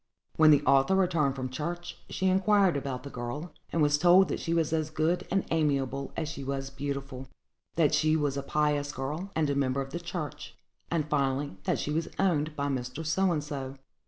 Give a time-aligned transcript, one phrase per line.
[0.35, 4.39] When the author returned from church, she inquired about the girl, and was told that
[4.39, 7.27] she was as good and amiable as she was beautiful;
[7.75, 10.55] that she was a pious girl, and a member of the church;
[10.89, 13.05] and, finally, that she was owned by Mr.
[13.05, 13.75] So and so.